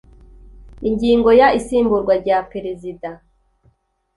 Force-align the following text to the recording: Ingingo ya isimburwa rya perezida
Ingingo 0.87 1.29
ya 1.39 1.47
isimburwa 1.59 2.13
rya 2.21 2.37
perezida 2.51 3.09